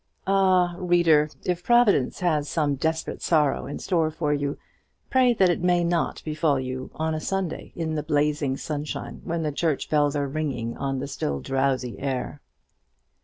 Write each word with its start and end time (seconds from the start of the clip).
Ah, 0.25 0.73
reader, 0.79 1.29
if 1.45 1.63
Providence 1.63 2.21
has 2.21 2.49
some 2.49 2.73
desperate 2.73 3.21
sorrow 3.21 3.67
in 3.67 3.77
store 3.77 4.09
for 4.09 4.33
you, 4.33 4.57
pray 5.11 5.31
that 5.35 5.51
it 5.51 5.61
may 5.61 5.83
not 5.83 6.23
befall 6.25 6.59
you 6.59 6.89
on 6.95 7.13
a 7.13 7.19
Sunday, 7.19 7.71
in 7.75 7.93
the 7.93 8.01
blazing 8.01 8.57
sunshine, 8.57 9.21
when 9.25 9.43
the 9.43 9.51
church 9.51 9.91
bells 9.91 10.15
are 10.15 10.27
ringing 10.27 10.75
on 10.75 10.97
the 10.97 11.07
still 11.07 11.39
drowsy 11.39 11.99
air. 11.99 12.41